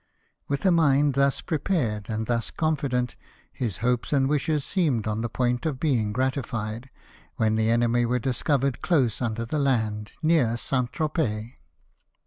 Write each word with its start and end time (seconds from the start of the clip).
With 0.47 0.65
a 0.65 0.71
mind 0.71 1.13
thus 1.13 1.41
pre 1.41 1.59
pared, 1.59 2.09
and 2.09 2.25
thus 2.25 2.49
confident, 2.49 3.15
his 3.53 3.77
hopes 3.85 4.11
and 4.11 4.27
wishes 4.27 4.65
seemed 4.65 5.05
on 5.05 5.21
the 5.21 5.29
point 5.29 5.63
of 5.63 5.79
being 5.79 6.11
gratified, 6.11 6.89
when 7.35 7.53
the 7.53 7.69
enemy 7.69 8.07
were 8.07 8.17
discovered 8.17 8.81
close 8.81 9.21
under 9.21 9.45
the 9.45 9.59
land, 9.59 10.13
near 10.23 10.57
St. 10.57 10.91
Tropez. 10.91 11.51